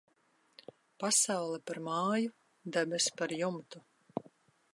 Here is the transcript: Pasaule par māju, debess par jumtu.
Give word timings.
Pasaule 1.03 1.61
par 1.67 1.81
māju, 1.89 2.33
debess 2.79 3.11
par 3.21 3.37
jumtu. 3.45 3.85